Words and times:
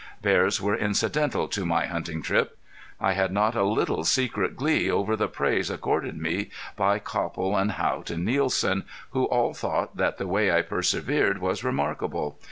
Bears 0.23 0.59
were 0.59 0.75
incidental 0.75 1.47
to 1.49 1.63
my 1.63 1.85
hunting 1.85 2.23
trip. 2.23 2.57
I 2.99 3.11
had 3.13 3.31
not 3.31 3.55
a 3.55 3.63
little 3.63 4.03
secret 4.03 4.55
glee 4.55 4.89
over 4.89 5.15
the 5.15 5.27
praise 5.27 5.69
accorded 5.69 6.17
me 6.17 6.49
by 6.75 6.97
Copple 6.97 7.55
and 7.55 7.73
Haught 7.73 8.09
and 8.09 8.25
Nielsen, 8.25 8.85
who 9.11 9.25
all 9.25 9.53
thought 9.53 9.97
that 9.97 10.17
the 10.17 10.25
way 10.25 10.51
I 10.51 10.63
persevered 10.63 11.37
was 11.37 11.63
remarkable. 11.63 12.39